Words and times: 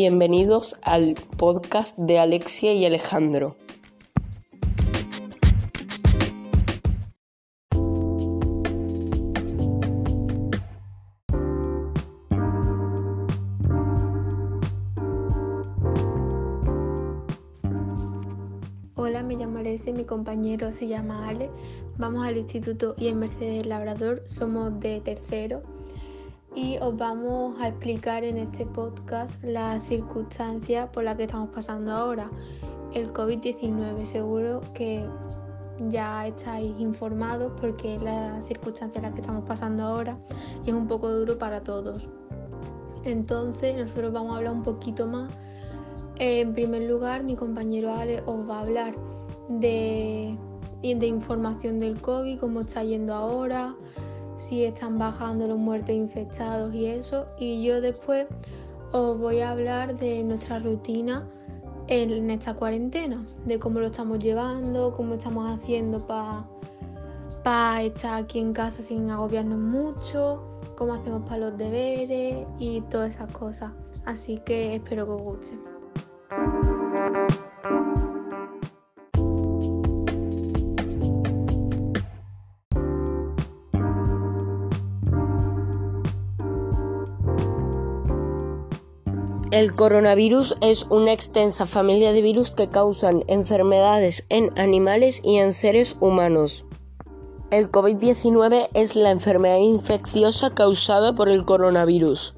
Bienvenidos 0.00 0.76
al 0.82 1.16
podcast 1.38 1.98
de 1.98 2.20
Alexia 2.20 2.72
y 2.72 2.84
Alejandro. 2.84 3.56
Hola, 18.94 19.24
me 19.24 19.34
llamo 19.34 19.58
Alexia, 19.58 19.92
mi 19.92 20.04
compañero 20.04 20.70
se 20.70 20.86
llama 20.86 21.28
Ale. 21.28 21.50
Vamos 21.96 22.24
al 22.24 22.36
instituto 22.36 22.94
y 22.96 23.08
en 23.08 23.18
Mercedes 23.18 23.66
Labrador, 23.66 24.22
somos 24.28 24.78
de 24.78 25.00
tercero 25.00 25.77
y 26.54 26.78
os 26.78 26.96
vamos 26.96 27.60
a 27.60 27.68
explicar 27.68 28.24
en 28.24 28.38
este 28.38 28.66
podcast 28.66 29.42
las 29.42 29.84
circunstancias 29.84 30.88
por 30.90 31.04
las 31.04 31.16
que 31.16 31.24
estamos 31.24 31.50
pasando 31.50 31.92
ahora, 31.92 32.30
el 32.92 33.12
COVID-19. 33.12 34.04
Seguro 34.04 34.60
que 34.74 35.04
ya 35.88 36.26
estáis 36.26 36.78
informados 36.80 37.52
porque 37.60 37.94
es 37.94 38.02
la 38.02 38.42
circunstancia 38.44 38.98
en 38.98 39.04
la 39.04 39.14
que 39.14 39.20
estamos 39.20 39.44
pasando 39.44 39.84
ahora 39.84 40.18
es 40.66 40.72
un 40.72 40.88
poco 40.88 41.10
duro 41.10 41.38
para 41.38 41.62
todos. 41.62 42.08
Entonces 43.04 43.76
nosotros 43.76 44.12
vamos 44.12 44.34
a 44.34 44.36
hablar 44.38 44.54
un 44.54 44.62
poquito 44.62 45.06
más. 45.06 45.30
En 46.16 46.52
primer 46.52 46.82
lugar, 46.82 47.22
mi 47.24 47.36
compañero 47.36 47.94
Ale 47.94 48.22
os 48.26 48.48
va 48.48 48.58
a 48.58 48.60
hablar 48.60 48.94
de, 49.48 50.36
de 50.82 51.06
información 51.06 51.78
del 51.78 52.00
COVID, 52.00 52.40
cómo 52.40 52.60
está 52.60 52.82
yendo 52.82 53.14
ahora, 53.14 53.76
si 54.38 54.64
están 54.64 54.98
bajando 54.98 55.46
los 55.46 55.58
muertos 55.58 55.94
infectados 55.94 56.72
y 56.74 56.86
eso. 56.86 57.26
Y 57.38 57.62
yo 57.62 57.80
después 57.80 58.26
os 58.92 59.18
voy 59.18 59.40
a 59.40 59.50
hablar 59.50 59.96
de 59.98 60.22
nuestra 60.22 60.58
rutina 60.58 61.28
en 61.88 62.30
esta 62.30 62.54
cuarentena, 62.54 63.18
de 63.44 63.58
cómo 63.58 63.80
lo 63.80 63.86
estamos 63.86 64.18
llevando, 64.18 64.94
cómo 64.96 65.14
estamos 65.14 65.50
haciendo 65.50 65.98
para 66.06 67.82
estar 67.82 68.22
aquí 68.22 68.38
en 68.38 68.52
casa 68.52 68.82
sin 68.82 69.10
agobiarnos 69.10 69.58
mucho, 69.58 70.42
cómo 70.76 70.94
hacemos 70.94 71.26
para 71.26 71.38
los 71.38 71.58
deberes 71.58 72.46
y 72.58 72.82
todas 72.82 73.14
esas 73.14 73.32
cosas. 73.32 73.72
Así 74.04 74.38
que 74.44 74.76
espero 74.76 75.06
que 75.06 75.12
os 75.12 75.22
guste. 75.22 75.58
El 89.50 89.74
coronavirus 89.74 90.58
es 90.60 90.84
una 90.90 91.14
extensa 91.14 91.64
familia 91.64 92.12
de 92.12 92.20
virus 92.20 92.50
que 92.50 92.68
causan 92.68 93.22
enfermedades 93.28 94.26
en 94.28 94.50
animales 94.58 95.22
y 95.24 95.38
en 95.38 95.54
seres 95.54 95.96
humanos. 96.00 96.66
El 97.50 97.72
COVID-19 97.72 98.68
es 98.74 98.94
la 98.94 99.10
enfermedad 99.10 99.56
infecciosa 99.56 100.50
causada 100.50 101.14
por 101.14 101.30
el 101.30 101.46
coronavirus. 101.46 102.36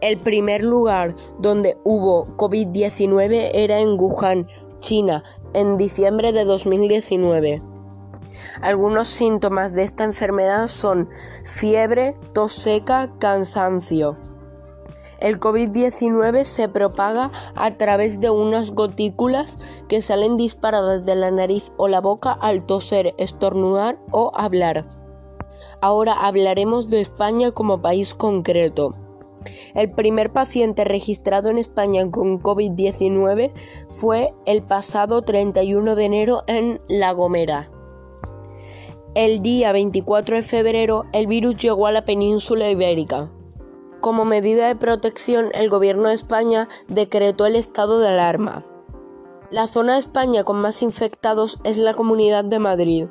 El 0.00 0.20
primer 0.20 0.64
lugar 0.64 1.14
donde 1.38 1.76
hubo 1.84 2.24
COVID-19 2.38 3.50
era 3.52 3.78
en 3.80 4.00
Wuhan, 4.00 4.48
China, 4.78 5.22
en 5.52 5.76
diciembre 5.76 6.32
de 6.32 6.46
2019. 6.46 7.60
Algunos 8.62 9.08
síntomas 9.08 9.74
de 9.74 9.82
esta 9.82 10.04
enfermedad 10.04 10.68
son 10.68 11.10
fiebre, 11.44 12.14
tos 12.32 12.54
seca, 12.54 13.12
cansancio. 13.18 14.31
El 15.22 15.38
COVID-19 15.38 16.42
se 16.42 16.68
propaga 16.68 17.30
a 17.54 17.76
través 17.76 18.20
de 18.20 18.30
unas 18.30 18.72
gotículas 18.72 19.56
que 19.88 20.02
salen 20.02 20.36
disparadas 20.36 21.04
de 21.04 21.14
la 21.14 21.30
nariz 21.30 21.70
o 21.76 21.86
la 21.86 22.00
boca 22.00 22.32
al 22.32 22.66
toser, 22.66 23.14
estornudar 23.18 24.00
o 24.10 24.32
hablar. 24.34 24.84
Ahora 25.80 26.14
hablaremos 26.14 26.90
de 26.90 27.00
España 27.00 27.52
como 27.52 27.80
país 27.80 28.14
concreto. 28.14 28.90
El 29.76 29.92
primer 29.92 30.32
paciente 30.32 30.84
registrado 30.84 31.50
en 31.50 31.58
España 31.58 32.10
con 32.10 32.40
COVID-19 32.40 33.52
fue 33.90 34.34
el 34.44 34.64
pasado 34.64 35.22
31 35.22 35.94
de 35.94 36.04
enero 36.04 36.42
en 36.48 36.80
La 36.88 37.12
Gomera. 37.12 37.70
El 39.14 39.40
día 39.40 39.70
24 39.70 40.34
de 40.34 40.42
febrero 40.42 41.04
el 41.12 41.28
virus 41.28 41.56
llegó 41.58 41.86
a 41.86 41.92
la 41.92 42.04
península 42.04 42.68
ibérica. 42.68 43.30
Como 44.02 44.24
medida 44.24 44.66
de 44.66 44.74
protección, 44.74 45.52
el 45.54 45.70
gobierno 45.70 46.08
de 46.08 46.14
España 46.14 46.68
decretó 46.88 47.46
el 47.46 47.54
estado 47.54 48.00
de 48.00 48.08
alarma. 48.08 48.66
La 49.48 49.68
zona 49.68 49.92
de 49.92 50.00
España 50.00 50.42
con 50.42 50.60
más 50.60 50.82
infectados 50.82 51.60
es 51.62 51.78
la 51.78 51.94
Comunidad 51.94 52.44
de 52.44 52.58
Madrid. 52.58 53.06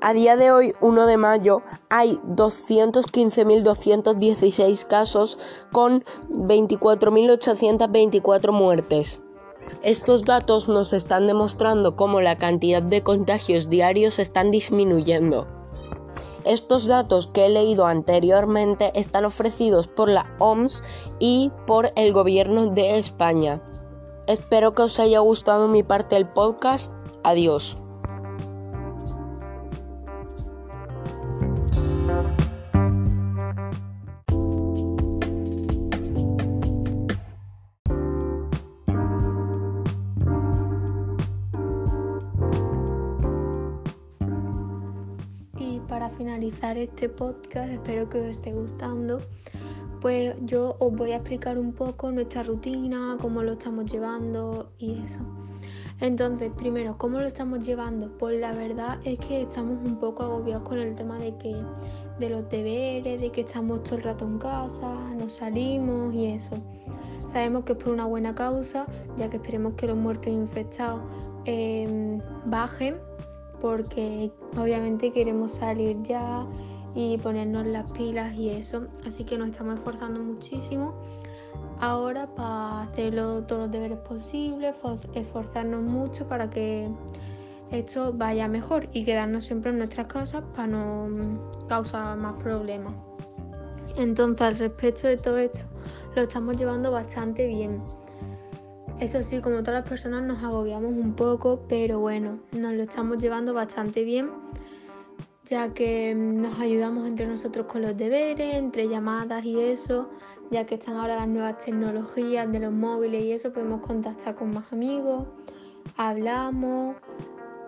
A 0.00 0.14
día 0.14 0.38
de 0.38 0.52
hoy, 0.52 0.72
1 0.80 1.04
de 1.04 1.18
mayo, 1.18 1.60
hay 1.90 2.18
215.216 2.28 4.86
casos 4.86 5.38
con 5.70 6.02
24.824 6.30 8.52
muertes. 8.52 9.20
Estos 9.82 10.24
datos 10.24 10.66
nos 10.66 10.94
están 10.94 11.26
demostrando 11.26 11.94
cómo 11.94 12.22
la 12.22 12.38
cantidad 12.38 12.82
de 12.82 13.02
contagios 13.02 13.68
diarios 13.68 14.18
están 14.18 14.50
disminuyendo. 14.50 15.46
Estos 16.44 16.86
datos 16.86 17.26
que 17.26 17.46
he 17.46 17.48
leído 17.48 17.86
anteriormente 17.86 18.92
están 18.98 19.24
ofrecidos 19.24 19.88
por 19.88 20.08
la 20.08 20.34
OMS 20.38 20.82
y 21.18 21.52
por 21.66 21.92
el 21.96 22.12
gobierno 22.12 22.66
de 22.66 22.98
España. 22.98 23.62
Espero 24.26 24.74
que 24.74 24.82
os 24.82 24.98
haya 24.98 25.20
gustado 25.20 25.68
mi 25.68 25.82
parte 25.82 26.14
del 26.16 26.28
podcast. 26.28 26.92
Adiós. 27.24 27.76
Este 46.42 47.08
podcast, 47.08 47.72
espero 47.72 48.08
que 48.08 48.20
os 48.20 48.26
esté 48.26 48.52
gustando, 48.52 49.20
pues 50.00 50.34
yo 50.42 50.76
os 50.80 50.92
voy 50.92 51.12
a 51.12 51.16
explicar 51.16 51.56
un 51.56 51.72
poco 51.72 52.10
nuestra 52.10 52.42
rutina, 52.42 53.16
cómo 53.20 53.42
lo 53.42 53.52
estamos 53.52 53.90
llevando 53.90 54.72
y 54.78 55.00
eso. 55.02 55.20
Entonces, 56.00 56.50
primero, 56.56 56.98
¿cómo 56.98 57.20
lo 57.20 57.26
estamos 57.26 57.64
llevando? 57.64 58.10
Pues 58.18 58.40
la 58.40 58.52
verdad 58.52 58.98
es 59.04 59.20
que 59.20 59.42
estamos 59.42 59.78
un 59.84 60.00
poco 60.00 60.24
agobiados 60.24 60.68
con 60.68 60.78
el 60.78 60.96
tema 60.96 61.16
de 61.18 61.36
que 61.36 61.54
de 62.18 62.30
los 62.30 62.48
deberes, 62.50 63.20
de 63.20 63.30
que 63.30 63.42
estamos 63.42 63.84
todo 63.84 63.96
el 63.96 64.02
rato 64.02 64.24
en 64.24 64.38
casa, 64.38 64.92
no 65.16 65.28
salimos 65.28 66.12
y 66.12 66.26
eso. 66.26 66.56
Sabemos 67.28 67.64
que 67.64 67.72
es 67.72 67.78
por 67.78 67.92
una 67.92 68.06
buena 68.06 68.34
causa, 68.34 68.86
ya 69.16 69.30
que 69.30 69.36
esperemos 69.36 69.74
que 69.74 69.86
los 69.86 69.96
muertos 69.96 70.32
infectados 70.32 71.02
eh, 71.44 72.20
bajen 72.46 72.96
porque 73.62 74.32
obviamente 74.58 75.12
queremos 75.12 75.52
salir 75.52 75.96
ya 76.02 76.44
y 76.94 77.16
ponernos 77.18 77.64
las 77.64 77.90
pilas 77.92 78.34
y 78.34 78.50
eso. 78.50 78.88
Así 79.06 79.22
que 79.22 79.38
nos 79.38 79.50
estamos 79.50 79.76
esforzando 79.76 80.20
muchísimo 80.20 80.92
ahora 81.80 82.26
para 82.34 82.82
hacer 82.82 83.14
todos 83.14 83.62
los 83.62 83.70
deberes 83.70 83.98
posibles, 83.98 84.74
esforzarnos 85.14 85.84
mucho 85.84 86.26
para 86.26 86.50
que 86.50 86.90
esto 87.70 88.12
vaya 88.12 88.48
mejor 88.48 88.88
y 88.92 89.04
quedarnos 89.04 89.44
siempre 89.44 89.70
en 89.70 89.76
nuestras 89.76 90.08
casas 90.08 90.42
para 90.56 90.66
no 90.66 91.08
causar 91.68 92.16
más 92.18 92.34
problemas. 92.42 92.94
Entonces, 93.96 94.44
al 94.44 94.58
respecto 94.58 95.06
de 95.06 95.16
todo 95.16 95.38
esto, 95.38 95.60
lo 96.16 96.22
estamos 96.22 96.58
llevando 96.58 96.90
bastante 96.90 97.46
bien. 97.46 97.78
Eso 99.02 99.20
sí, 99.24 99.40
como 99.40 99.64
todas 99.64 99.80
las 99.80 99.88
personas 99.88 100.22
nos 100.22 100.44
agobiamos 100.44 100.92
un 100.92 101.14
poco, 101.14 101.64
pero 101.68 101.98
bueno, 101.98 102.38
nos 102.52 102.72
lo 102.72 102.84
estamos 102.84 103.18
llevando 103.18 103.52
bastante 103.52 104.04
bien, 104.04 104.30
ya 105.44 105.74
que 105.74 106.14
nos 106.14 106.56
ayudamos 106.60 107.08
entre 107.08 107.26
nosotros 107.26 107.66
con 107.66 107.82
los 107.82 107.96
deberes, 107.96 108.54
entre 108.54 108.88
llamadas 108.88 109.44
y 109.44 109.58
eso, 109.58 110.08
ya 110.52 110.66
que 110.66 110.76
están 110.76 110.94
ahora 110.98 111.16
las 111.16 111.26
nuevas 111.26 111.58
tecnologías 111.58 112.52
de 112.52 112.60
los 112.60 112.72
móviles 112.72 113.24
y 113.24 113.32
eso, 113.32 113.52
podemos 113.52 113.80
contactar 113.84 114.36
con 114.36 114.54
más 114.54 114.72
amigos, 114.72 115.26
hablamos, 115.96 116.94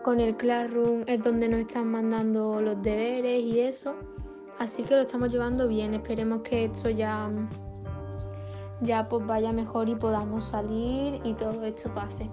con 0.04 0.20
el 0.20 0.36
Classroom 0.36 1.02
es 1.08 1.20
donde 1.20 1.48
nos 1.48 1.58
están 1.58 1.90
mandando 1.90 2.60
los 2.60 2.80
deberes 2.80 3.42
y 3.42 3.58
eso, 3.58 3.96
así 4.60 4.84
que 4.84 4.94
lo 4.94 5.00
estamos 5.00 5.32
llevando 5.32 5.66
bien, 5.66 5.94
esperemos 5.94 6.42
que 6.42 6.66
esto 6.66 6.90
ya 6.90 7.28
ya 8.80 9.08
pues 9.08 9.26
vaya 9.26 9.52
mejor 9.52 9.88
y 9.88 9.94
podamos 9.94 10.44
salir 10.44 11.20
y 11.24 11.34
todo 11.34 11.64
esto 11.64 11.92
pase. 11.94 12.28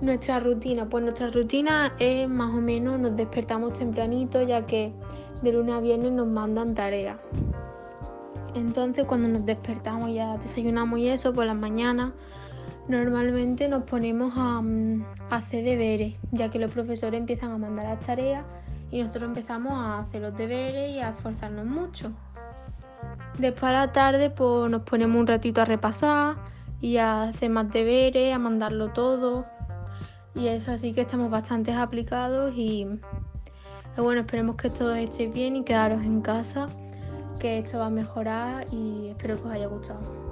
Nuestra 0.00 0.40
rutina, 0.40 0.88
pues 0.88 1.02
nuestra 1.02 1.30
rutina 1.30 1.92
es 1.98 2.28
más 2.28 2.54
o 2.54 2.60
menos 2.60 2.98
nos 3.00 3.16
despertamos 3.16 3.72
tempranito 3.74 4.42
ya 4.42 4.66
que 4.66 4.92
de 5.42 5.52
lunes 5.52 5.74
a 5.74 5.80
viernes 5.80 6.12
nos 6.12 6.26
mandan 6.26 6.74
tareas. 6.74 7.16
Entonces 8.54 9.04
cuando 9.04 9.28
nos 9.28 9.44
despertamos 9.44 10.12
ya 10.12 10.36
desayunamos 10.38 10.98
y 10.98 11.08
eso 11.08 11.32
por 11.32 11.46
las 11.46 11.56
mañanas, 11.56 12.12
normalmente 12.88 13.68
nos 13.68 13.84
ponemos 13.84 14.34
a, 14.36 14.60
mm, 14.60 15.04
a 15.30 15.36
hacer 15.36 15.64
deberes, 15.64 16.14
ya 16.32 16.50
que 16.50 16.58
los 16.58 16.70
profesores 16.70 17.18
empiezan 17.18 17.50
a 17.50 17.58
mandar 17.58 17.86
las 17.86 18.00
tareas 18.00 18.44
y 18.90 19.02
nosotros 19.02 19.24
empezamos 19.24 19.72
a 19.72 20.00
hacer 20.00 20.22
los 20.22 20.36
deberes 20.36 20.94
y 20.94 21.00
a 21.00 21.10
esforzarnos 21.10 21.66
mucho. 21.66 22.12
Después 23.38 23.64
a 23.64 23.72
la 23.72 23.92
tarde 23.92 24.30
pues 24.30 24.70
nos 24.70 24.82
ponemos 24.82 25.20
un 25.20 25.26
ratito 25.26 25.60
a 25.60 25.64
repasar 25.64 26.36
y 26.80 26.98
a 26.98 27.24
hacer 27.24 27.50
más 27.50 27.70
deberes, 27.70 28.34
a 28.34 28.38
mandarlo 28.38 28.88
todo. 28.88 29.46
Y 30.34 30.48
eso 30.48 30.72
así 30.72 30.92
que 30.92 31.02
estamos 31.02 31.30
bastante 31.30 31.72
aplicados 31.72 32.52
y 32.56 32.86
bueno, 33.96 34.22
esperemos 34.22 34.56
que 34.56 34.70
todos 34.70 34.96
estéis 34.98 35.32
bien 35.32 35.56
y 35.56 35.64
quedaros 35.64 36.00
en 36.00 36.20
casa, 36.20 36.68
que 37.38 37.58
esto 37.58 37.78
va 37.78 37.86
a 37.86 37.90
mejorar 37.90 38.66
y 38.72 39.08
espero 39.08 39.36
que 39.36 39.48
os 39.48 39.52
haya 39.52 39.66
gustado. 39.68 40.23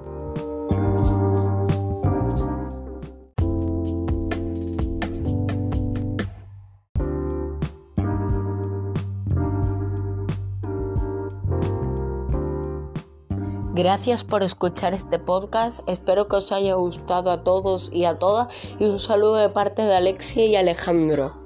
Gracias 13.75 14.23
por 14.23 14.43
escuchar 14.43 14.93
este 14.93 15.19
podcast, 15.19 15.81
espero 15.89 16.29
que 16.29 16.37
os 16.37 16.53
haya 16.53 16.75
gustado 16.75 17.31
a 17.31 17.43
todos 17.43 17.89
y 17.91 18.05
a 18.05 18.19
todas 18.19 18.49
y 18.79 18.85
un 18.85 18.99
saludo 18.99 19.37
de 19.37 19.49
parte 19.49 19.81
de 19.81 19.95
Alexia 19.95 20.45
y 20.45 20.57
Alejandro. 20.57 21.42